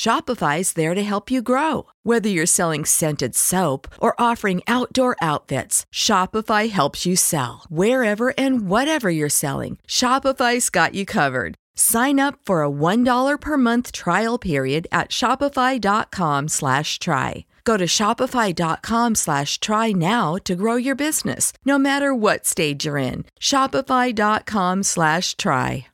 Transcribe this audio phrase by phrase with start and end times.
[0.00, 1.84] Shopify's there to help you grow.
[2.04, 7.64] Whether you're selling scented soap or offering outdoor outfits, Shopify helps you sell.
[7.68, 11.54] Wherever and whatever you're selling, Shopify's got you covered.
[11.74, 17.44] Sign up for a $1 per month trial period at shopify.com slash try.
[17.64, 22.96] Go to shopify.com slash try now to grow your business, no matter what stage you're
[22.96, 23.26] in.
[23.38, 25.86] Shopify.com slash try.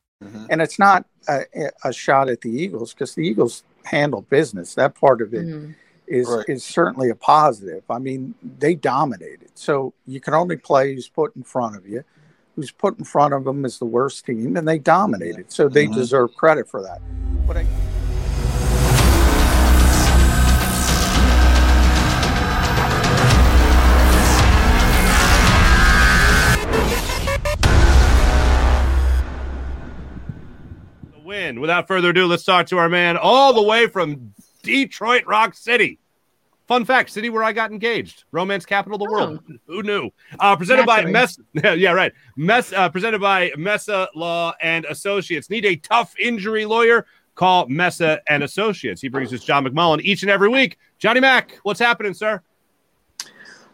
[0.49, 1.41] And it's not a,
[1.83, 4.75] a shot at the Eagles because the Eagles handle business.
[4.75, 5.47] That part of it
[6.07, 6.45] is Right.
[6.49, 7.83] is certainly a positive.
[7.91, 9.51] I mean, they dominated.
[9.55, 12.05] So you can only play who's put in front of you.
[12.55, 15.53] Who's put in front of them is the worst team, and they dominated.
[15.53, 15.95] So they Mhm.
[15.95, 17.01] deserve credit for that.
[31.27, 31.61] Win.
[31.61, 34.33] Without further ado, let's talk to our man all the way from
[34.63, 35.99] Detroit Rock City.
[36.67, 39.41] Fun fact: city where I got engaged, romance capital of the world.
[39.67, 40.11] Who knew?
[40.41, 41.39] Uh, presented by Mess.
[41.55, 42.13] yeah, right.
[42.37, 42.73] Mess.
[42.73, 45.51] Uh, presented by Mesa Law and Associates.
[45.51, 47.07] Need a tough injury lawyer?
[47.37, 49.01] Call Mesa and Associates.
[49.01, 50.79] He brings us John McMullen each and every week.
[50.99, 52.43] Johnny Mac, what's happening, sir?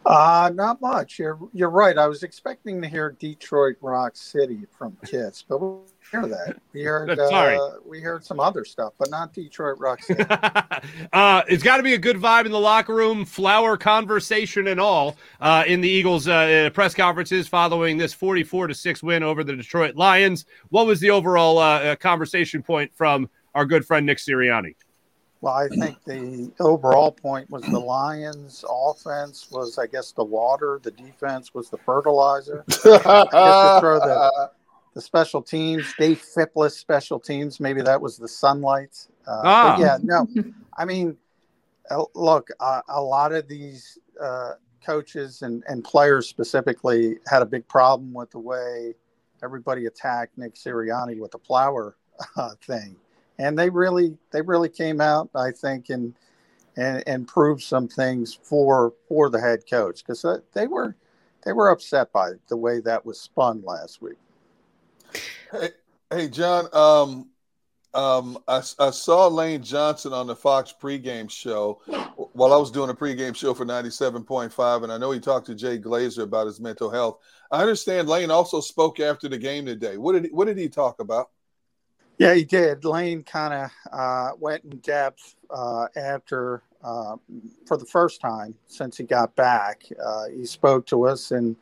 [0.04, 1.18] Uh, not much.
[1.18, 1.96] You're you're right.
[1.96, 5.78] I was expecting to hear Detroit Rock City from Kiss, but we
[6.12, 6.56] hear that.
[6.72, 7.56] We heard Sorry.
[7.56, 10.22] uh, we heard some other stuff, but not Detroit Rock City.
[11.12, 14.78] Uh, it's got to be a good vibe in the locker room, flower conversation and
[14.78, 19.22] all uh, in the Eagles' uh, uh, press conferences following this 44 to six win
[19.22, 20.44] over the Detroit Lions.
[20.68, 24.74] What was the overall uh, conversation point from our good friend Nick Sirianni?
[25.40, 30.78] Well, I think the overall point was the Lions' offense was, I guess, the water.
[30.80, 32.64] The defense was the fertilizer.
[32.70, 34.50] I guess to throw the,
[34.94, 37.60] the special teams, Dave Fipp's special teams.
[37.60, 39.06] Maybe that was the sunlight.
[39.26, 39.76] Uh, Ah.
[39.76, 40.26] but yeah, no.
[40.78, 41.16] I mean,
[41.90, 44.52] uh, look, uh, a lot of these uh,
[44.84, 48.94] coaches and, and players specifically had a big problem with the way
[49.42, 51.96] everybody attacked Nick Sirianni with the flower
[52.36, 52.96] uh, thing,
[53.38, 56.14] and they really they really came out, I think, and
[56.76, 60.96] and, and proved some things for for the head coach because they were
[61.44, 64.18] they were upset by the way that was spun last week.
[65.52, 65.68] Hey,
[66.10, 66.66] hey, John.
[66.72, 67.28] Um,
[67.92, 71.82] um, I, I saw Lane Johnson on the Fox pregame show
[72.32, 75.54] while I was doing a pregame show for 97.5, and I know he talked to
[75.54, 77.18] Jay Glazer about his mental health.
[77.50, 79.98] I understand Lane also spoke after the game today.
[79.98, 81.28] What did what did he talk about?
[82.16, 82.86] Yeah, he did.
[82.86, 87.16] Lane kind of uh, went in depth uh, after, uh,
[87.66, 89.84] for the first time since he got back.
[90.02, 91.56] Uh, he spoke to us and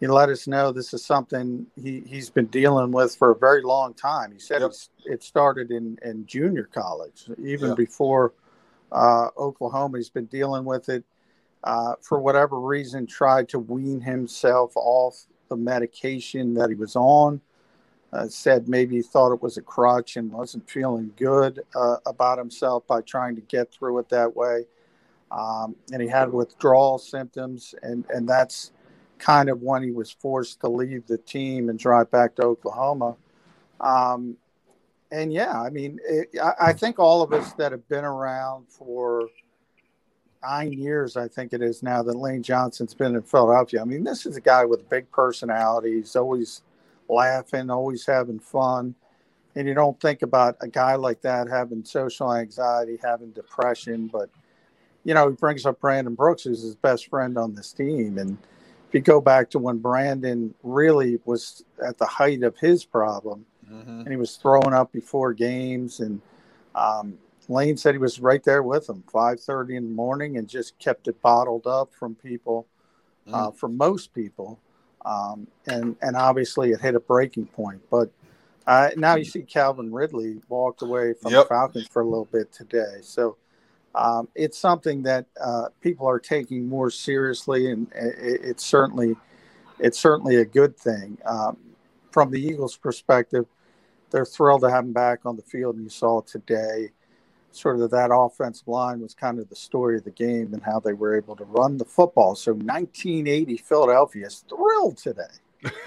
[0.00, 3.62] he let us know this is something he, he's been dealing with for a very
[3.62, 4.32] long time.
[4.32, 4.70] He said Yep.
[4.70, 7.74] it's, it started in, in junior college, even Yeah.
[7.74, 8.32] before
[8.90, 9.98] uh, Oklahoma.
[9.98, 11.04] He's been dealing with it
[11.62, 17.40] uh, for whatever reason, tried to wean himself off the medication that he was on
[18.12, 22.38] uh, said maybe he thought it was a crutch and wasn't feeling good uh, about
[22.38, 24.64] himself by trying to get through it that way.
[25.30, 28.72] Um, and he had withdrawal symptoms, and, and that's
[29.20, 33.16] kind of when he was forced to leave the team and drive back to Oklahoma.
[33.80, 34.36] Um,
[35.12, 38.66] and yeah, I mean, it, I, I think all of us that have been around
[38.68, 39.28] for
[40.42, 43.82] nine years, I think it is now that Lane Johnson's been in Philadelphia.
[43.82, 45.96] I mean, this is a guy with a big personality.
[45.96, 46.62] He's always
[47.08, 48.94] laughing, always having fun.
[49.56, 54.30] And you don't think about a guy like that having social anxiety, having depression, but
[55.04, 58.18] you know, he brings up Brandon Brooks, who's his best friend on this team.
[58.18, 58.36] And
[58.90, 63.46] if you go back to when Brandon really was at the height of his problem,
[63.70, 64.00] Mhm.
[64.00, 66.20] and he was throwing up before games, and
[66.74, 67.16] um,
[67.48, 70.76] Lane said he was right there with him, five thirty in the morning, and just
[70.80, 72.66] kept it bottled up from people,
[73.32, 74.58] uh, from most people,
[75.04, 77.80] um, and and obviously it hit a breaking point.
[77.90, 78.10] But
[78.66, 81.44] Uh, now you see Calvin Ridley walked away from yep.
[81.44, 82.98] the Falcons for a little bit today.
[83.02, 83.36] So
[83.94, 89.16] um, it's something that uh, people are taking more seriously, and it, it's certainly
[89.78, 91.18] it's certainly a good thing.
[91.24, 91.56] Um,
[92.10, 93.46] from the Eagles' perspective,
[94.10, 95.76] they're thrilled to have him back on the field.
[95.76, 96.90] And you saw today,
[97.52, 100.80] sort of that offensive line was kind of the story of the game and how
[100.80, 102.34] they were able to run the football.
[102.34, 105.22] So 1980 Philadelphia is thrilled today.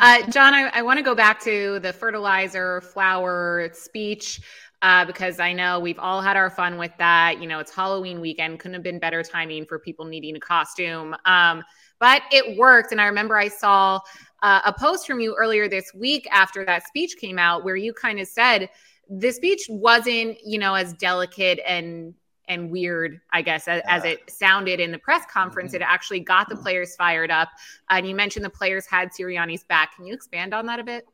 [0.00, 4.40] uh, John, I, I want to go back to the fertilizer flower speech
[4.82, 7.40] uh, because I know we've all had our fun with that.
[7.40, 8.60] You know, it's Halloween weekend.
[8.60, 11.16] Couldn't have been better timing for people needing a costume.
[11.24, 11.64] Um,
[11.98, 12.92] but it worked.
[12.92, 14.00] And I remember I saw
[14.42, 17.92] uh, a post from you earlier this week after that speech came out where you
[17.92, 18.70] kind of said
[19.10, 22.14] the speech wasn't, you know, as delicate and
[22.50, 25.74] and weird, I guess, as, as, it sounded in the press conference.
[25.74, 27.50] It actually got the players fired up.
[27.90, 29.96] and you mentioned the players had Sirianni's back.
[29.96, 31.04] Can you expand on that a bit?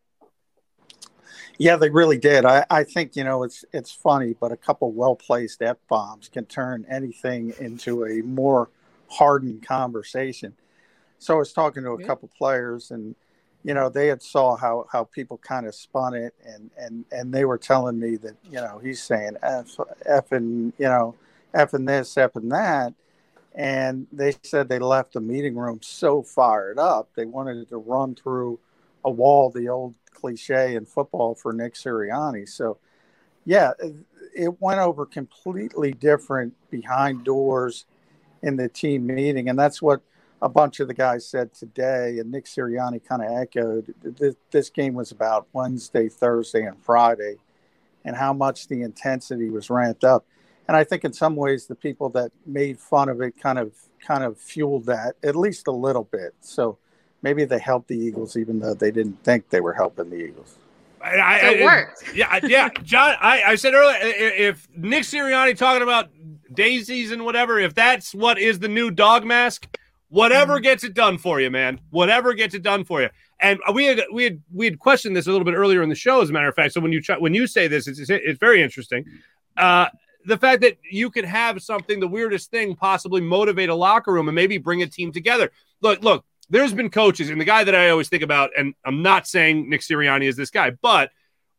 [1.59, 2.45] Yeah, they really did.
[2.45, 6.29] I, I think you know it's it's funny, but a couple well placed f bombs
[6.29, 8.69] can turn anything into a more
[9.09, 10.55] hardened conversation.
[11.19, 12.07] So I was talking to a yeah.
[12.07, 13.15] couple players, and
[13.63, 17.33] you know they had saw how how people kind of spun it, and and and
[17.33, 21.15] they were telling me that you know he's saying f f and you know
[21.55, 22.93] f and this f and that,
[23.55, 28.15] and they said they left the meeting room so fired up they wanted to run
[28.15, 28.59] through
[29.05, 32.49] a wall, the old cliche in football for Nick Sirianni.
[32.49, 32.79] So
[33.45, 33.73] yeah,
[34.35, 37.87] it went over completely different behind doors
[38.43, 40.01] in the team meeting, and that's what
[40.43, 44.69] a bunch of the guys said today, and Nick Sirianni kind of echoed this, this
[44.69, 47.37] game was about Wednesday, Thursday, and Friday,
[48.05, 50.27] and how much the intensity was ramped up.
[50.69, 53.73] And I think in some ways the people that made fun of it kind of
[54.01, 56.35] kind of fueled that at least a little bit.
[56.41, 56.79] So
[57.25, 60.55] maybe they helped the Eagles even though they didn't think they were helping the Eagles.
[61.03, 62.05] I, I, it worked.
[62.15, 63.17] Yeah, yeah, John.
[63.21, 66.11] I, I said earlier, if Nick Sirianni talking about
[66.53, 69.69] daisies and whatever, if that's what is the new dog mask,
[70.15, 70.63] Whatever mm-hmm.
[70.63, 71.81] gets it done for you, man.
[71.91, 73.09] Whatever gets it done for you.
[73.41, 75.97] And we had we had we had questioned this a little bit earlier in the
[75.97, 76.73] show, as a matter of fact.
[76.73, 79.05] So when you when you say this, it's it's, it's very interesting.
[79.57, 79.89] Uh,
[80.25, 84.29] the fact that you could have something, the weirdest thing, possibly motivate a locker room
[84.29, 85.51] and maybe bring a team together.
[85.81, 86.25] Look, look.
[86.51, 89.71] There's been coaches, and the guy that I always think about, and I'm not saying
[89.71, 91.11] Nick Sirianni is this guy, but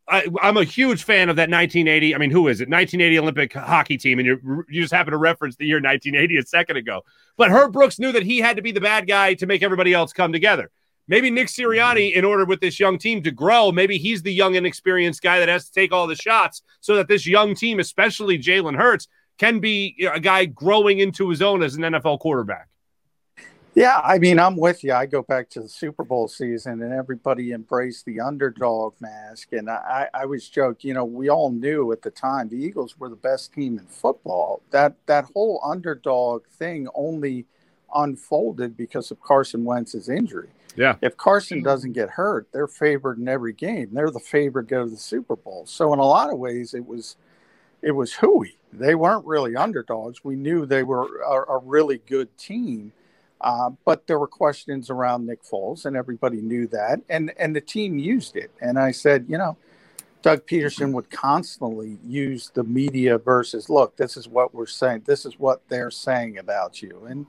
[0.08, 2.14] I, am a huge fan of that 1980.
[2.14, 2.68] I mean, who is it?
[2.68, 6.42] 1980 Olympic hockey team, and you you just happen to reference the year 1980 a
[6.42, 7.02] second ago.
[7.36, 9.92] But Herb Brooks knew that he had to be the bad guy to make everybody
[9.92, 10.70] else come together.
[11.08, 12.18] Maybe Nick Sirianni, mm-hmm.
[12.18, 15.40] in order with this young team to grow, maybe he's the young and experienced guy
[15.40, 19.08] that has to take all the shots, so that this young team, especially Jalen Hurts,
[19.38, 22.68] can be a guy growing into his own as an NFL quarterback.
[23.76, 24.94] Yeah, I mean, I'm with you.
[24.94, 29.52] I go back to the Super Bowl season, and everybody embraced the underdog mask.
[29.52, 32.98] And I, I was joked, you know, we all knew at the time the Eagles
[32.98, 34.62] were the best team in football.
[34.70, 37.44] That that whole underdog thing only
[37.94, 40.48] unfolded because of Carson Wentz's injury.
[40.74, 40.96] Yeah.
[41.02, 43.90] If Carson doesn't get hurt, they're favored in every game.
[43.92, 45.66] They're the favorite to go to the Super Bowl.
[45.66, 47.16] So in a lot of ways, it was
[47.82, 48.56] it was hooey.
[48.72, 50.24] They weren't really underdogs.
[50.24, 52.92] We knew they were a, a really good team
[53.40, 57.60] uh, but there were questions around Nick Foles, and everybody knew that, and and the
[57.60, 58.50] team used it.
[58.60, 59.56] And I said, you know,
[60.22, 65.26] Doug Pederson would constantly use the media versus, look, this is what we're saying, this
[65.26, 67.26] is what they're saying about you, and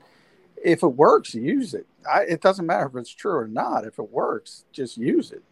[0.62, 1.86] if it works, use it.
[2.10, 3.86] I, it doesn't matter if it's true or not.
[3.86, 5.42] If it works, just use it.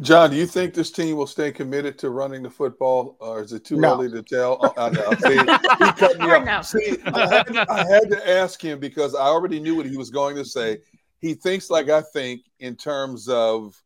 [0.00, 3.52] John, do you think this team will stay committed to running the football, or is
[3.52, 3.94] it too no.
[3.94, 4.58] early to tell?
[4.62, 5.10] Oh, I know.
[5.20, 6.66] See, he cut me off.
[6.66, 9.96] See, I had, to, I had to ask him because I already knew what he
[9.96, 10.78] was going to say.
[11.20, 13.80] He thinks like I think in terms of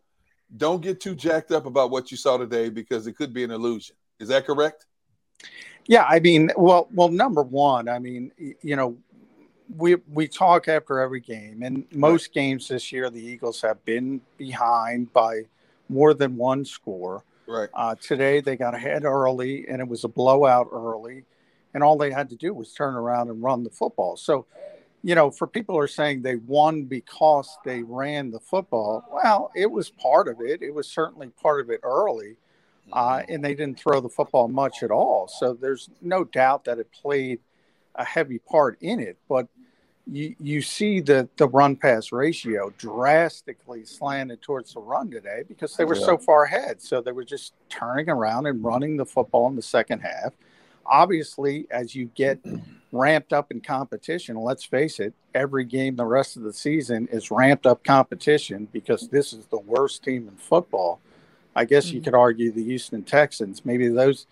[0.56, 3.50] don't get too jacked up about what you saw today because it could be an
[3.50, 3.96] illusion.
[4.20, 4.86] Is that correct?
[5.86, 8.32] Yeah, I mean, well, well, number one, I mean,
[8.62, 8.96] you know,
[9.76, 14.20] we we talk after every game, and most games this year, the Eagles have been
[14.38, 15.42] behind by
[15.88, 17.24] more than one score.
[17.46, 17.68] Right.
[17.74, 21.24] Uh, today they got ahead early, and it was a blowout early,
[21.74, 24.16] and all they had to do was turn around and run the football.
[24.16, 24.46] So,
[25.04, 29.52] you know, for people who are saying they won because they ran the football, well,
[29.54, 30.62] it was part of it.
[30.62, 32.36] It was certainly part of it early,
[32.92, 33.32] uh, mm-hmm.
[33.32, 35.28] and they didn't throw the football much at all.
[35.28, 37.38] So there's no doubt that it played
[37.94, 39.18] a heavy part in it.
[39.28, 39.46] But
[40.06, 45.76] you, you see the, the run pass ratio drastically slanted towards the run today because
[45.76, 46.04] they were yeah.
[46.04, 46.80] so far ahead.
[46.80, 50.32] So they were just turning around and running the football in the second half.
[50.88, 52.38] obviously, as you get
[52.92, 57.30] ramped up in competition, let's face it, every game the rest of the season is
[57.30, 61.00] ramped up competition because this is the worst team in football.
[61.54, 61.96] I guess mm-hmm.
[61.96, 63.64] you could argue the Houston Texans.
[63.64, 64.26] Maybe those,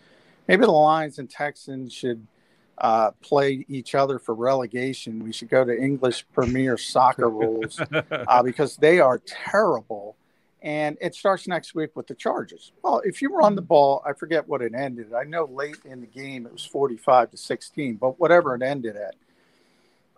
[0.47, 2.27] maybe the Lions and Texans should
[2.79, 5.23] uh, play each other for relegation.
[5.23, 10.17] We should go to English Premier Soccer rules uh, because they are terrible
[10.65, 12.73] and it starts next week with the Chargers.
[12.83, 15.13] Well, if you run the ball, I forget what it ended.
[15.13, 18.97] I know late in the game it was 45 to 16, but whatever it ended
[18.97, 19.15] at,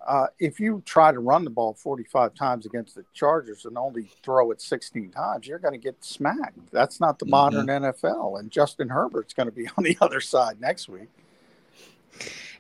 [0.07, 4.09] uh, if you try to run the ball 45 times against the Chargers and only
[4.23, 6.71] throw it 16 times, you're going to get smacked.
[6.71, 7.31] That's not the mm-hmm.
[7.33, 8.39] modern NFL.
[8.39, 11.09] And Justin Herbert's going to be on the other side next week.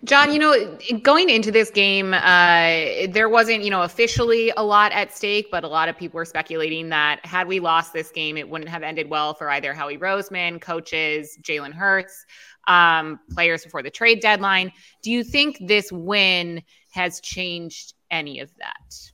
[0.04, 4.92] John, you know, going into this game, uh, there wasn't, you know, officially a lot
[4.92, 8.36] at stake, but a lot of people were speculating that had we lost this game,
[8.36, 12.24] it wouldn't have ended well for either Howie Roseman, coaches, Jalen Hurts,
[12.68, 14.70] um, players before the trade deadline.
[15.02, 19.12] Do you think this win has changed any of that?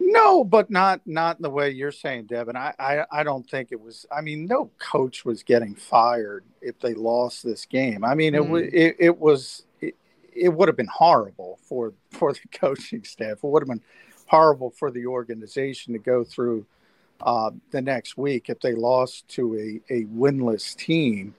[0.00, 2.56] No, but not not in the way you're saying, Devin.
[2.56, 4.06] I, I I don't think it was.
[4.12, 8.04] I mean, no coach was getting fired if they lost this game.
[8.04, 8.62] I mean, mm.
[8.62, 9.96] it, it it was it,
[10.32, 13.38] it would have been horrible for for the coaching staff.
[13.42, 13.82] It would have been
[14.26, 16.64] horrible for the organization to go through
[17.22, 21.34] uh, the next week if they lost to a a winless team.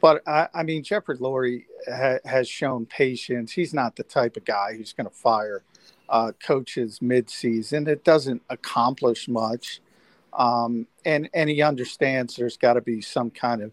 [0.00, 3.52] But I, I mean, Jeffrey Lurie ha, has shown patience.
[3.52, 5.62] He's not the type of guy who's going to fire
[6.08, 7.88] uh, coaches midseason.
[7.88, 9.80] It doesn't accomplish much,
[10.32, 13.72] um, and and he understands there's got to be some kind of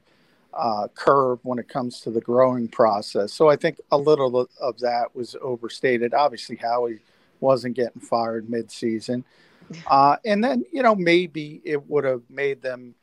[0.54, 3.34] uh, curve when it comes to the growing process.
[3.34, 6.14] So I think a little of that was overstated.
[6.14, 7.00] Obviously, Howie
[7.40, 9.24] wasn't getting fired midseason,
[9.88, 12.96] uh, and then you know maybe it would have made them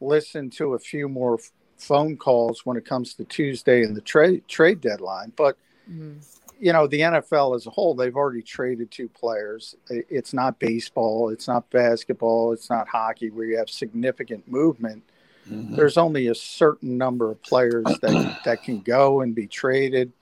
[0.00, 1.38] listen to a few more
[1.78, 5.56] phone calls when it comes to Tuesday and the trade trade deadline, but.
[5.90, 6.18] Mm-hmm
[6.58, 9.74] you know, the NFL as a whole, they've already traded two players.
[9.90, 15.02] It's not baseball, it's not basketball, it's not hockey where you have significant movement.
[15.50, 15.76] Mm-hmm.
[15.76, 20.12] There's only a certain number of players that that can go and be traded.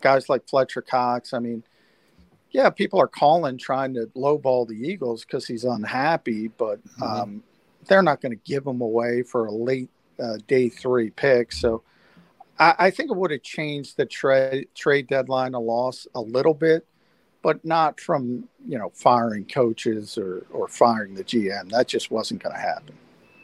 [0.00, 1.32] Guys like Fletcher Cox.
[1.32, 1.62] I mean,
[2.50, 7.02] yeah, people are calling trying to lowball the Eagles because he's unhappy, but mm-hmm.
[7.02, 7.42] um,
[7.86, 9.90] they're not going to give him away for a late
[10.22, 11.52] uh, day three pick.
[11.52, 11.82] So
[12.58, 16.54] I, I think it would have changed the trade trade deadline a loss a little
[16.54, 16.86] bit,
[17.42, 21.70] but not from you know firing coaches or or firing the GM.
[21.70, 22.94] That just wasn't going to happen.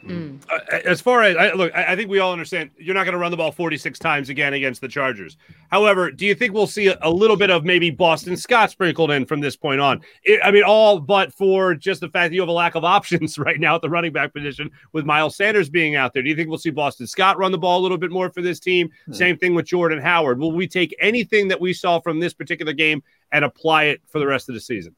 [0.03, 0.39] Mm.
[0.85, 3.31] As far as I, look, I think we all understand you're not going to run
[3.31, 5.37] the ball 46 times again against the Chargers.
[5.69, 9.11] However, do you think we'll see a, a little bit of maybe Boston Scott sprinkled
[9.11, 10.01] in from this point on?
[10.23, 12.83] It, I mean, all but for just the fact that you have a lack of
[12.91, 16.23] options right now at the running back position with Miles Sanders being out there.
[16.23, 18.41] Do you think we'll see Boston Scott run the ball a little bit more for
[18.41, 18.89] this team?
[19.07, 19.15] Mm.
[19.15, 20.39] Same thing with Jordan Howard.
[20.39, 24.19] Will we take anything that we saw from this particular game and apply it for
[24.19, 24.95] the rest of the season?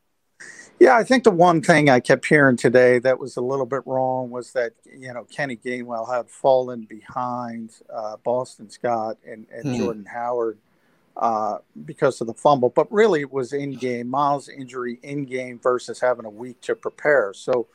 [0.84, 3.84] Yeah, I think the one thing I kept hearing today that was a little bit
[3.86, 9.64] wrong was that you know Kenny Gainwell had fallen behind uh, Boston Scott and, and
[9.64, 9.78] mm.
[9.78, 10.58] Jordan Howard
[11.16, 14.10] uh, because of the fumble, but really it was in game.
[14.10, 17.32] Miles' injury in game versus having a week to prepare.
[17.34, 17.68] So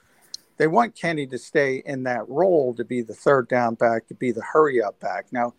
[0.58, 4.14] they want Kenny to stay in that role to be the third down back, to
[4.14, 5.32] be the hurry up back.
[5.32, 5.54] Now,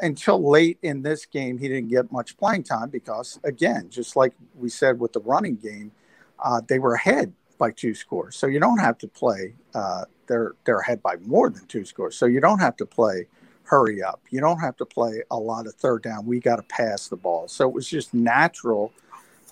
[0.00, 4.34] until late in this game, he didn't get much playing time because, again, just like
[4.54, 5.90] we said with the running game
[6.42, 8.36] uh, they were ahead by two scores.
[8.36, 9.54] So you don't have to play.
[9.74, 12.16] Uh, they're they're ahead by more than two scores.
[12.16, 13.26] So you don't have to play
[13.64, 14.20] hurry up.
[14.30, 16.24] You don't have to play a lot of third down.
[16.24, 17.48] We got to pass the ball.
[17.48, 18.92] So it was just natural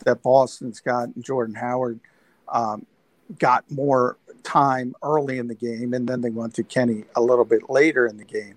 [0.05, 2.01] that Boston Scott and Jordan Howard
[2.49, 2.87] um,
[3.39, 7.45] got more time early in the game, and then they went to Kenny a little
[7.45, 8.57] bit later in the game.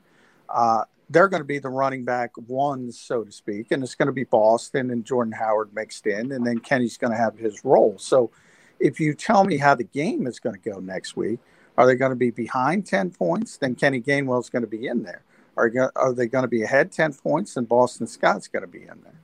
[0.49, 4.07] Uh, they're going to be the running back ones, so to speak, and it's going
[4.07, 7.63] to be Boston and Jordan Howard mixed in, and then Kenny's going to have his
[7.63, 7.97] role.
[7.97, 8.31] So,
[8.79, 11.39] if you tell me how the game is going to go next week,
[11.77, 13.57] are they going to be behind ten points?
[13.57, 15.23] Then Kenny Gainwell is going to be in there.
[15.55, 17.55] Are are they going to be ahead ten points?
[17.55, 19.21] Then Boston Scott's going to be in there.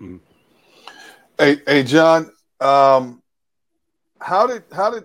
[0.00, 0.16] Mm-hmm.
[1.38, 2.30] Hey, hey, John.
[2.60, 3.22] Um,
[4.20, 5.04] how did how did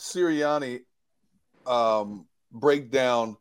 [0.00, 0.80] Sirianni
[1.66, 3.36] um, break down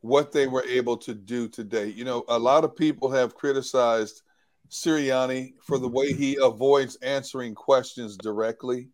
[0.00, 1.86] what they were able to do today.
[1.86, 4.22] You know, a lot of people have criticized
[4.70, 8.90] Sirianni for the way he avoids answering questions directly.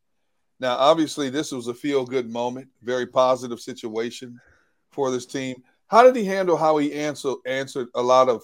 [0.60, 4.38] Now, obviously, this was a feel good moment, very positive situation
[4.90, 5.62] for this team.
[5.88, 8.42] How did he handle how he answered answered a lot of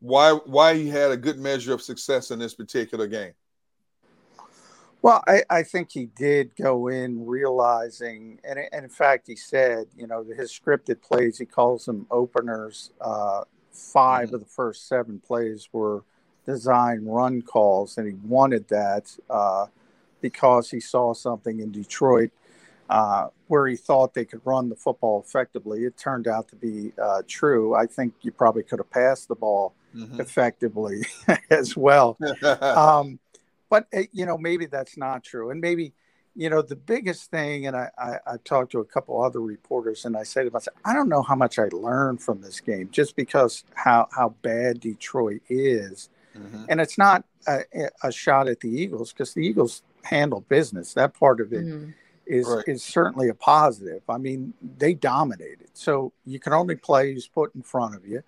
[0.00, 3.32] why why he had a good measure of success in this particular game?
[5.00, 9.86] Well, I, I think he did go in realizing, and, and in fact, he said,
[9.96, 12.90] you know, his scripted plays, he calls them openers.
[13.00, 14.34] Uh, 5 mm-hmm.
[14.34, 16.02] of the first seven plays were
[16.46, 19.66] design run calls, and he wanted that uh,
[20.20, 22.30] because he saw something in Detroit
[22.90, 25.84] uh, where he thought they could run the football effectively.
[25.84, 27.74] It turned out to be uh, true.
[27.74, 30.20] I think you probably could have passed the ball mm-hmm.
[30.20, 31.02] effectively
[31.50, 32.16] as well.
[32.60, 33.18] um,
[33.68, 35.92] but eh, you know maybe that's not true and maybe
[36.34, 40.04] you know the biggest thing and I, I, I talked to a couple other reporters
[40.04, 42.88] and i said to myself i don't know how much i learned from this game
[42.90, 46.64] just because how how bad detroit is mm-hmm.
[46.68, 47.62] and it's not a,
[48.02, 51.90] a, shot at the eagles because the eagles handle business that part of it mm-hmm.
[52.26, 52.64] is right.
[52.66, 57.54] is certainly a positive i mean they dominated so you can only play who's put
[57.54, 58.22] in front of you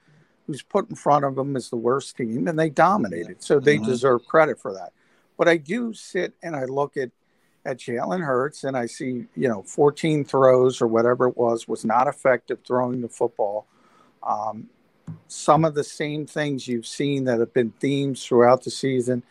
[0.47, 3.77] who's put in front of them is the worst team and they dominated so they
[3.77, 3.85] mm-hmm.
[3.85, 4.93] deserve credit for that
[5.41, 7.13] but I do sit and I look at
[7.65, 11.83] at Jalen Hurts and I see, you know, 14 throws or whatever it was was
[11.83, 13.67] not effective throwing the football.
[14.23, 14.69] Um,
[15.29, 19.23] some of the same things you've seen that have been themes throughout the season.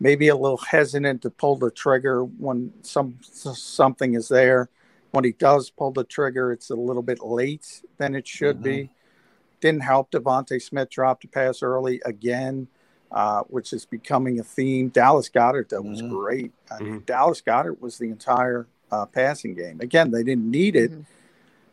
[0.00, 4.70] Maybe a little hesitant to pull the trigger when some something is there.
[5.10, 8.86] When he does pull the trigger, it's a little bit late than it should mm-hmm.
[8.86, 8.90] be.
[9.60, 12.68] Didn't help DeVonta Smith drop the pass early again
[13.12, 14.88] uh, which is becoming a theme.
[14.88, 16.14] Dallas Goedert that was mm-hmm.
[16.14, 16.52] great.
[16.70, 17.04] I mean, mm-hmm.
[17.04, 19.80] Dallas Goedert was the entire uh, passing game.
[19.80, 21.02] Again, they didn't need it, mm-hmm.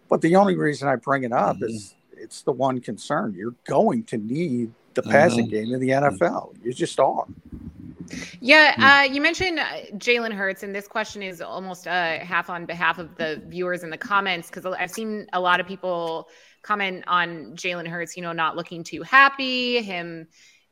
[0.09, 2.23] but the only reason I bring it up is mm-hmm.
[2.23, 3.33] it's the one concern.
[3.35, 5.65] You're going to need the passing mm-hmm.
[5.65, 6.53] game in the NFL.
[6.53, 6.65] Mm-hmm.
[6.65, 7.25] You just are.
[8.39, 12.65] Yeah, uh, you mentioned uh, Jalen Hurts, and this question is almost uh, half on
[12.65, 16.29] behalf of the viewers in the comments because I've seen a lot of people
[16.61, 20.27] comment on Jalen Hurts, you know, not looking too happy, him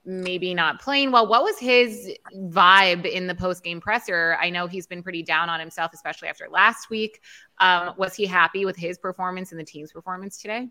[0.06, 1.28] maybe not playing well.
[1.28, 4.38] What was his vibe in the post game presser?
[4.40, 7.22] I know he's been pretty down on himself, especially after last week.
[7.60, 10.70] Um, was he happy with his performance and the team's performance today?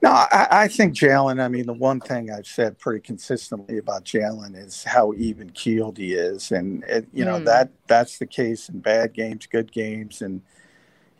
[0.00, 1.42] No, I, I think Jalen.
[1.42, 5.98] I mean, the one thing I've said pretty consistently about Jalen is how even keeled
[5.98, 7.44] he is, and it, you know mm.
[7.46, 10.40] that that's the case in bad games, good games, and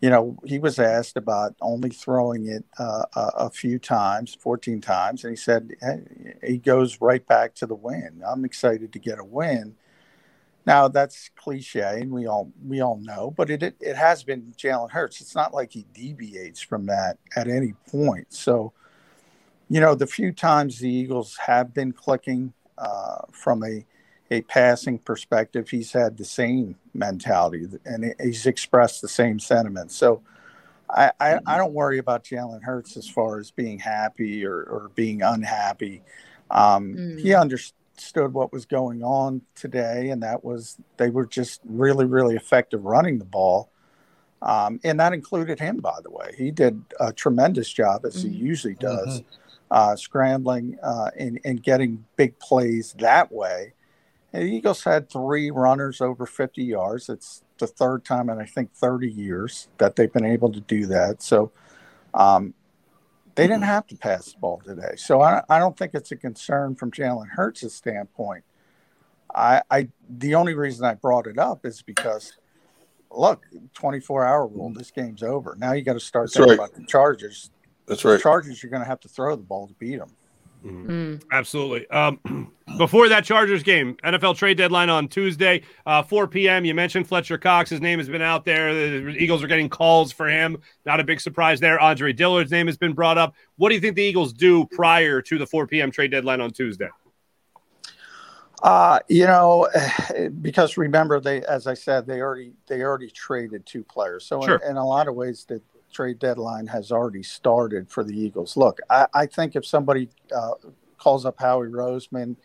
[0.01, 4.81] you know, he was asked about only throwing it uh, a, a, few times, 14
[4.81, 8.23] times, and he said hey, he goes right back to the win.
[8.27, 9.75] I'm excited to get a win.
[10.67, 14.55] Now that's cliche, and we all we all know, but it it, it has been
[14.57, 15.21] Jalen Hurts.
[15.21, 18.33] It's not like he deviates from that at any point.
[18.33, 18.73] So,
[19.69, 23.85] you know, the few times the Eagles have been clicking uh, from a
[24.31, 29.97] a passing perspective, he's had the same mentality and he's expressed the same sentiments.
[29.97, 30.23] So
[30.91, 31.57] I, I, I mm-hmm.
[31.59, 36.03] don't worry about Jalen Hurts as far as being happy or, or being unhappy.
[36.51, 37.21] Um, mm.
[37.21, 42.37] He understood what was going on today, and that was they were just really, really
[42.37, 43.71] effective running the ball.
[44.41, 46.35] Um, and that included him, by the way.
[46.39, 48.33] He did a tremendous job, as mm-hmm.
[48.33, 49.29] he usually does, mm-hmm.
[49.71, 53.75] uh, scrambling uh, and, and getting big plays that way.
[54.33, 57.09] The Eagles had three runners over 50 yards.
[57.09, 60.87] It's the third time in I think 30 years that they've been able to do
[60.87, 61.23] that.
[61.23, 61.51] So
[62.15, 62.55] um,
[63.35, 64.95] they didn't have to pass the ball today.
[64.97, 68.45] So I, I don't think it's a concern from Jalen Hurts' standpoint.
[69.35, 72.33] I, I the only reason I brought it up is because
[73.11, 75.57] look, 24 hour rule, this game's over.
[75.59, 76.69] Now you got to start That's thinking right.
[76.69, 77.51] about the Chargers.
[77.87, 78.15] That's right.
[78.15, 80.11] The Chargers, you're going to have to throw the ball to beat them.
[80.69, 81.23] Mm.
[81.33, 81.89] Absolutely.
[81.91, 86.65] Um, before that Chargers game, NFL trade deadline on Tuesday, uh, 4 p.m.
[86.65, 87.71] You mentioned Fletcher Cox.
[87.71, 88.75] His name has been out there.
[88.75, 90.59] The Eagles are getting calls for him.
[90.85, 91.81] Not a big surprise there.
[91.81, 93.35] Andre Dillard's name has been brought up.
[93.57, 95.91] What do you think the Eagles do prior to the 4 p.m.
[95.91, 96.89] trade deadline on Tuesday?
[98.63, 99.69] Uh, you know,
[100.41, 104.25] because remember they, as I said, they already they already traded two players.
[104.25, 104.57] So sure.
[104.65, 108.57] in, in, a lot of ways, the trade deadline has already started for the Eagles.
[108.57, 110.53] Look, I, I think if somebody uh,
[110.99, 112.37] calls up Howie Roseman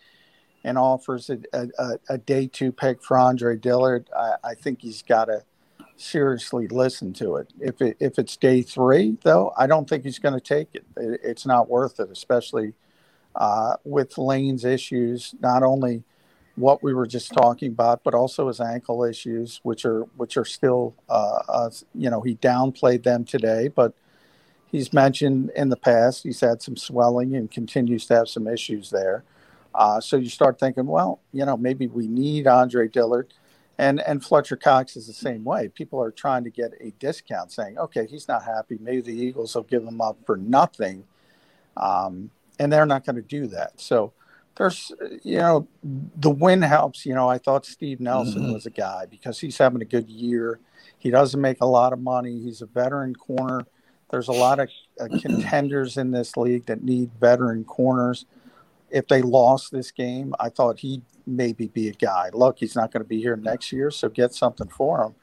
[0.64, 5.02] and offers a, a, a, day two pick for Andre Dillard, I, I think he's
[5.02, 5.44] got to
[5.98, 7.50] seriously listen to it.
[7.60, 10.86] If it, if it's day three, though, I don't think he's going to take it.
[10.98, 11.20] it.
[11.24, 12.74] It's not worth it, especially
[13.36, 16.04] uh, with Lane's issues, not only
[16.56, 20.46] what we were just talking about, but also his ankle issues, which are which are
[20.46, 23.94] still, uh, uh, you know, he downplayed them today, but
[24.72, 28.90] he's mentioned in the past he's had some swelling and continues to have some issues
[28.92, 29.24] there.
[29.74, 33.34] Uh, so you start thinking, well, you know, maybe we need Andre Dillard,
[33.80, 35.70] and and Fletcher Cox is the same way.
[35.70, 38.78] People are trying to get a discount, saying, okay, he's not happy.
[38.80, 41.06] Maybe the Eagles will give him up for nothing.
[41.76, 43.80] Um, and they're not going to do that.
[43.82, 44.14] So
[44.56, 44.92] there's,
[45.24, 47.06] you know, the win helps.
[47.06, 48.54] You know, I thought Steve Nelson mm-hmm.
[48.54, 50.60] was a guy because he's having a good year.
[50.98, 52.40] He doesn't make a lot of money.
[52.40, 53.66] He's a veteran corner.
[54.12, 58.26] There's a lot of uh, contenders in this league that need veteran corners.
[58.90, 62.30] If they lost this game, I thought he'd maybe be a guy.
[62.32, 65.16] Look, he's not going to be here next year, so get something for him.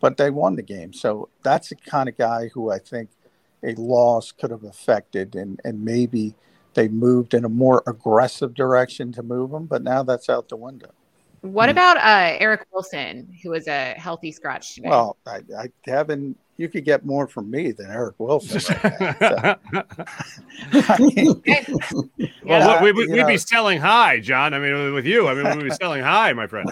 [0.00, 0.92] But they won the game.
[0.92, 3.10] So that's the kind of guy who I think–
[3.64, 6.34] a loss could have affected, and and maybe
[6.74, 10.56] they moved in a more aggressive direction to move them, but now that's out the
[10.56, 10.90] window.
[11.44, 14.88] What about uh, Eric Wilson, who was a healthy scratch today?
[14.88, 16.38] Well, I, I haven't.
[16.56, 18.62] You could get more from me than Eric Wilson.
[18.82, 19.56] Right now,
[20.72, 20.72] so.
[22.46, 24.54] well, we, would we, be selling high, John.
[24.54, 26.70] I mean, with you, I mean, we'd be selling high, my friend.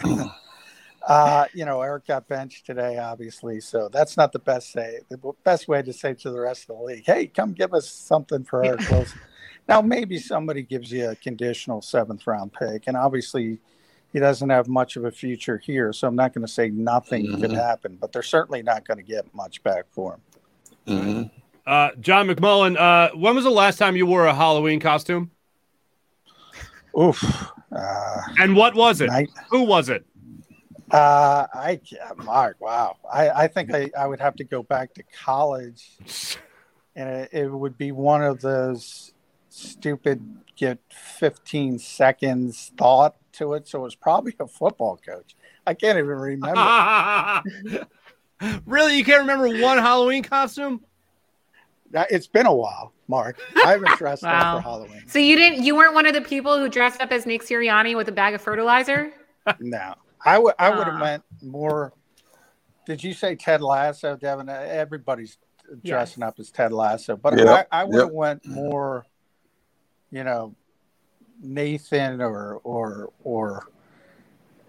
[1.07, 5.01] Uh, you know, Eric got benched today, obviously, so that's not the best say.
[5.11, 7.91] The best way to say to the rest of the league, "Hey, come give us
[7.91, 9.21] something for Eric Wilson."
[9.68, 13.59] Now, maybe somebody gives you a conditional seventh round pick, and obviously,
[14.12, 15.92] he doesn't have much of a future here.
[15.92, 17.40] So I'm not going to say nothing mm-hmm.
[17.40, 20.20] could happen, but they're certainly not going to get much back for him.
[20.87, 21.22] Mm-hmm.
[21.66, 25.31] Uh, John McMullen, uh, when was the last time you wore a Halloween costume?
[26.98, 27.25] Oof.
[27.70, 29.07] Uh, and what was it?
[29.07, 29.31] Night.
[29.51, 30.05] Who was it?
[30.90, 31.81] Uh, I,
[32.16, 32.96] Mark, wow.
[33.11, 35.96] I, I think I, I would have to go back to college,
[36.96, 39.14] and it, it would be one of those
[39.53, 43.69] stupid get 15 seconds thought to it.
[43.69, 45.37] So it was probably a football coach.
[45.67, 47.43] I can't even remember.
[48.67, 48.97] really?
[48.97, 50.81] You can't remember one Halloween costume?
[51.95, 53.38] It's been a while, Mark.
[53.65, 54.57] I haven't dressed wow.
[54.57, 55.03] up for Halloween.
[55.07, 55.62] So you didn't?
[55.62, 58.35] You weren't one of the people who dressed up as Nick Sirianni with a bag
[58.35, 59.12] of fertilizer?
[59.61, 60.99] no, I would I would have ah.
[60.99, 61.93] meant more.
[62.87, 64.49] Did you say Ted Lasso, Devin?
[64.49, 65.37] Everybody's
[65.85, 66.29] dressing yes.
[66.29, 67.69] up as Ted Lasso, but yep.
[67.71, 68.15] I, I would have yep.
[68.15, 69.05] went more.
[70.12, 70.55] You know,
[71.42, 73.68] Nathan or or or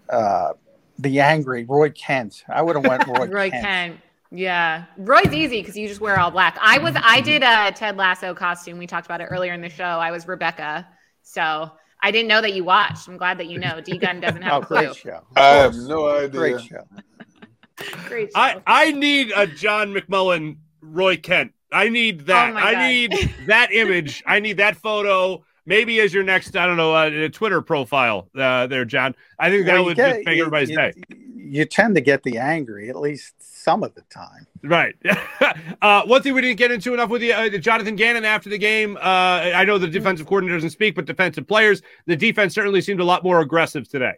[0.08, 0.54] uh,
[0.98, 2.44] the angry Roy Kent.
[2.48, 3.64] I would have went Roy, Roy Kent.
[3.64, 4.00] Kent.
[4.30, 6.58] Yeah, Roy's easy because you just wear all black.
[6.60, 8.78] I was I did a Ted Lasso costume.
[8.78, 9.84] We talked about it earlier in the show.
[9.84, 10.88] I was Rebecca,
[11.22, 11.70] so
[12.04, 13.08] I didn't know that you watched.
[13.08, 13.80] I'm glad that you know.
[13.80, 14.76] D Gun doesn't have oh, a clue.
[14.78, 15.20] Great show.
[15.36, 16.28] I have no idea.
[16.28, 16.86] Great show.
[18.08, 18.40] great show.
[18.40, 21.53] I, I need a John McMullen, Roy Kent.
[21.74, 22.54] I need that.
[22.54, 23.12] Oh I need
[23.46, 24.22] that image.
[24.26, 25.44] I need that photo.
[25.66, 29.14] Maybe as your next, I don't know, uh, Twitter profile uh, there, John.
[29.38, 30.92] I think that well, would get, make you, everybody's you, day.
[31.36, 34.46] You tend to get the angry at least some of the time.
[34.62, 34.94] Right.
[35.82, 38.58] uh, one thing we didn't get into enough with you, uh, Jonathan Gannon after the
[38.58, 38.98] game.
[38.98, 39.00] Uh,
[39.54, 43.04] I know the defensive coordinator doesn't speak, but defensive players, the defense certainly seemed a
[43.04, 44.14] lot more aggressive today.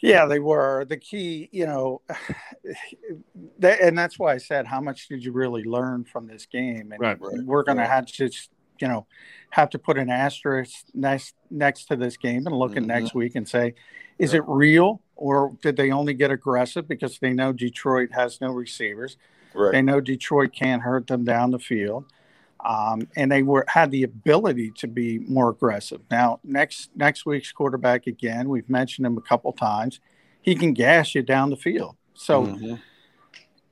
[0.00, 0.84] Yeah, they were.
[0.84, 2.02] The key, you know,
[3.62, 6.92] and that's why I said, how much did you really learn from this game?
[6.92, 9.06] And right, right, we're going to have to just, you know,
[9.50, 12.90] have to put an asterisk next next to this game and look mm-hmm.
[12.90, 13.74] at next week and say,
[14.18, 18.50] is it real or did they only get aggressive because they know Detroit has no
[18.50, 19.16] receivers?
[19.54, 19.72] Right.
[19.72, 22.06] They know Detroit can't hurt them down the field.
[22.64, 26.00] Um, and they were had the ability to be more aggressive.
[26.10, 30.00] Now, next next week's quarterback again, we've mentioned him a couple times.
[30.42, 31.96] He can gas you down the field.
[32.14, 32.74] So, mm-hmm.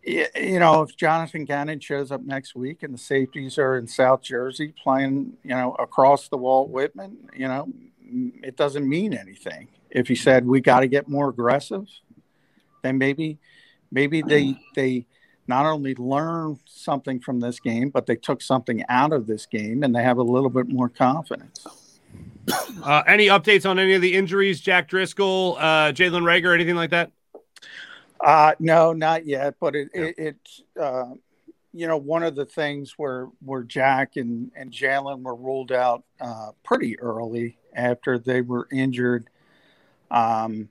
[0.05, 4.23] you know, if Jonathan Gannon shows up next week and the safeties are in South
[4.23, 7.69] Jersey playing, you know, across the Walt Whitman, you know,
[8.43, 9.69] it doesn't mean anything.
[9.91, 11.87] If he said we got to get more aggressive,
[12.83, 13.39] then maybe
[13.91, 15.07] maybe they they
[15.49, 19.83] not only learn something from this game, but they took something out of this game
[19.83, 21.67] and they have a little bit more confidence.
[22.83, 26.91] Uh, any updates on any of the injuries, Jack Driscoll, uh, Jalen Reagor, anything like
[26.91, 27.11] that?
[28.25, 29.57] Uh, no, not yet.
[29.61, 30.03] But it, yeah.
[30.03, 30.37] it, it
[30.81, 31.11] uh,
[31.73, 36.05] you know, one of the things where where Jack and and Jalen were ruled out
[36.21, 39.29] uh, pretty early after they were injured.
[40.11, 40.71] Um,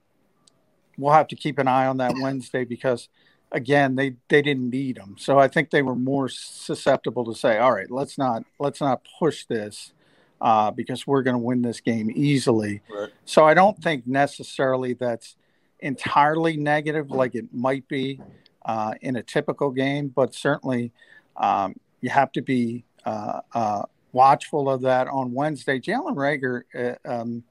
[0.96, 3.08] we'll have to keep an eye on that Wednesday because
[3.52, 5.16] again they they didn't need them.
[5.18, 9.06] So i think they were more susceptible to say all right let's not let's not
[9.18, 9.92] push this
[10.40, 12.80] uh, because we're going to win this game easily.
[12.90, 13.10] Right.
[13.24, 15.36] so i don't think necessarily that's
[15.80, 18.20] entirely negative like it might be
[18.64, 20.92] uh, in a typical game but certainly
[21.36, 25.06] um, you have to be uh, uh watchful of that.
[25.06, 27.44] On wednesday jalen reagor uh, um,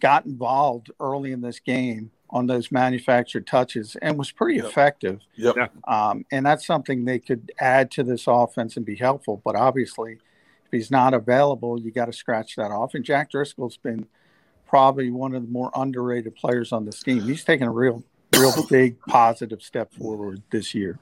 [0.00, 4.66] got involved early in this game on those manufactured touches and was pretty yep.
[4.66, 5.20] effective.
[5.36, 5.72] Yep.
[5.86, 9.42] Um, and that's something they could add to this offense and be helpful.
[9.44, 10.12] But obviously,
[10.64, 12.94] if he's not available, you got to scratch that off.
[12.94, 14.06] And Jack Driscoll's been
[14.66, 17.22] probably one of the more underrated players on this team.
[17.22, 18.04] He's taken a real,
[18.36, 20.98] real big positive step forward this year.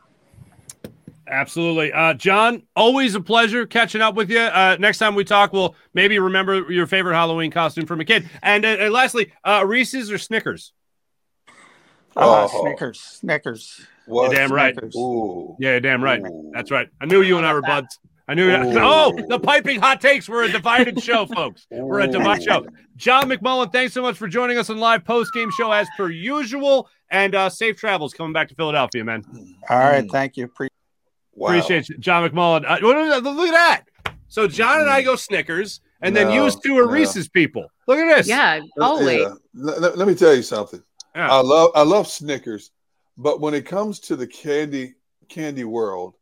[1.30, 1.92] Absolutely.
[1.92, 4.38] Uh, John, always a pleasure catching up with you.
[4.38, 8.28] Uh, next time we talk, we'll maybe remember your favorite Halloween costume from a kid.
[8.42, 10.72] And, uh, and lastly, uh, Reese's or Snickers?
[12.18, 12.60] Uh, oh.
[12.62, 13.86] Snickers, Snickers.
[14.06, 14.32] What?
[14.32, 14.76] You're damn right.
[14.96, 15.56] Ooh.
[15.60, 16.20] Yeah, you're damn right.
[16.20, 16.50] Ooh.
[16.52, 16.88] That's right.
[17.00, 17.98] I knew you and I were buds.
[18.26, 18.50] I knew.
[18.80, 20.28] Oh, the piping hot takes.
[20.28, 21.66] We're a divided show, folks.
[21.70, 22.66] We're a divided show.
[22.96, 26.10] John McMullen, thanks so much for joining us on live post game show as per
[26.10, 29.24] usual, and uh, safe travels coming back to Philadelphia, man.
[29.70, 30.10] All right, mm.
[30.10, 30.48] thank you.
[30.48, 30.68] Pre-
[31.34, 31.48] wow.
[31.48, 32.68] Appreciate you, John McMullen.
[32.68, 33.84] Uh, look at that.
[34.26, 36.90] So John and I go Snickers, and no, then you two are no.
[36.90, 37.70] Reese's people.
[37.86, 38.28] Look at this.
[38.28, 39.20] Yeah, always.
[39.20, 39.34] Yeah.
[39.54, 40.82] Let, let me tell you something.
[41.14, 41.30] Yeah.
[41.30, 42.70] I love I love Snickers,
[43.16, 44.94] but when it comes to the candy
[45.28, 46.14] candy world,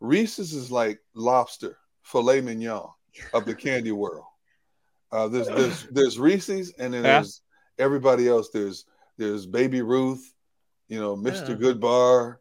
[0.00, 2.88] Reese's is like lobster, filet mignon
[3.32, 4.24] of the candy world.
[5.12, 7.14] Uh, there's there's there's Reese's, and then yeah.
[7.14, 7.42] there's
[7.78, 8.50] everybody else.
[8.50, 8.84] There's
[9.16, 10.34] there's Baby Ruth,
[10.88, 11.50] you know, Mr.
[11.50, 11.56] Yeah.
[11.56, 12.36] Goodbar,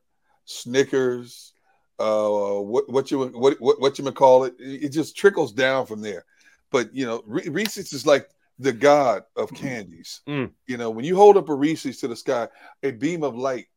[0.46, 1.54] Snickers,
[2.00, 4.56] uh, what what you what what, what you call it?
[4.60, 6.26] It just trickles down from there.
[6.72, 9.66] But you know, Reese's is like the god of mm-hmm.
[9.66, 10.22] candies.
[10.28, 10.52] Mm.
[10.68, 12.48] You know, when you hold up a Reese's to the sky,
[12.84, 13.68] a beam of light,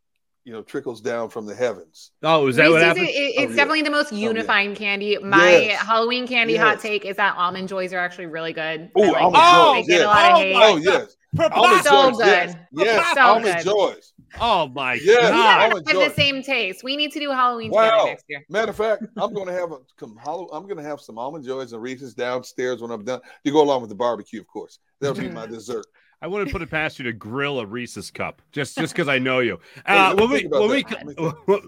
[0.49, 2.13] you know, trickles down from the heavens.
[2.23, 3.09] Oh, is that Reese's what happened?
[3.09, 3.85] It, it's oh, definitely yeah.
[3.85, 4.79] the most unifying oh, yeah.
[4.79, 5.19] candy.
[5.19, 5.83] My yes.
[5.83, 6.63] Halloween candy yes.
[6.63, 8.91] hot take is that almond joys are actually really good.
[8.99, 10.07] Ooh, like almond joys, yes.
[10.07, 11.17] oh, oh, yes.
[11.53, 12.25] Almond so joys, good.
[12.25, 13.15] Yes, yes.
[13.15, 13.65] So almond good.
[13.65, 14.13] joys.
[14.41, 15.83] Oh my yeah, god!
[15.85, 16.83] We have the same taste.
[16.83, 18.05] We need to do Halloween wow.
[18.07, 18.43] next year.
[18.49, 20.19] Matter of fact, I'm going to have a come.
[20.27, 23.21] I'm going to have some almond joys and Reese's downstairs when I'm done.
[23.45, 24.79] To go along with the barbecue, of course.
[25.01, 25.35] That'll be mm-hmm.
[25.35, 25.85] my dessert.
[26.21, 29.19] I wouldn't put it past you to grill a Reese's cup just just because I
[29.19, 29.61] know you.
[29.87, 30.85] Uh, when we when we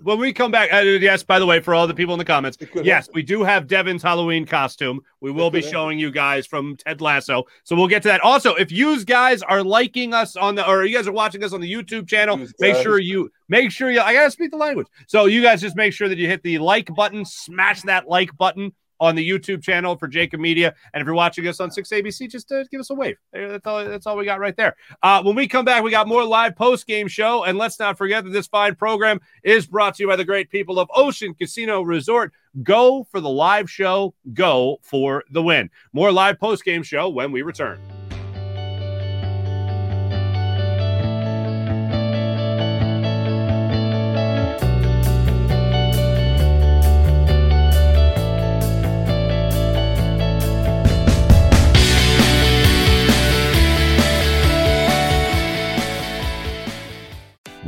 [0.03, 1.23] when we come back, uh, yes.
[1.23, 4.03] By the way, for all the people in the comments, yes, we do have Devin's
[4.03, 5.01] Halloween costume.
[5.21, 8.21] We will be showing you guys from Ted Lasso, so we'll get to that.
[8.21, 11.53] Also, if you guys are liking us on the or you guys are watching us
[11.53, 14.01] on the YouTube channel, make sure you make sure you.
[14.01, 16.59] I gotta speak the language, so you guys just make sure that you hit the
[16.59, 20.75] like button, smash that like button on the YouTube channel for Jakib Media.
[20.93, 23.17] And if you're watching us on 6ABC, just uh, give us a wave.
[23.33, 24.77] That's all, that's all we got right there.
[25.03, 27.45] Uh, when we come back, we got more live post game show.
[27.45, 30.51] And let's not forget that this fine program is brought to you by the great
[30.51, 32.33] people of Ocean Casino Resort.
[32.63, 35.71] Go for the live show, go for the win.
[35.93, 37.81] More live post game show when we return.